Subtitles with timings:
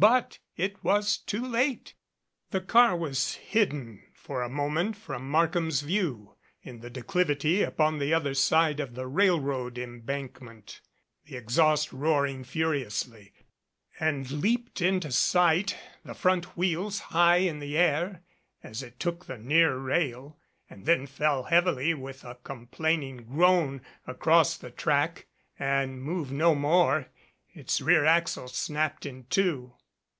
[0.00, 1.92] But it was too late.
[2.52, 8.14] The car was hidden for a moment from Markham's view in the declivity upon the
[8.14, 10.80] other side of the railroad embankment,
[11.26, 13.34] the exhaust roar ing furiously,
[13.98, 18.22] and leaped into sight, the front wheels high in the air
[18.62, 20.38] as it took the near rail
[20.70, 25.26] and then fell heavily with a complaining groan across the track
[25.58, 27.10] and moved no more,
[27.52, 29.74] its rear axle snapped in two.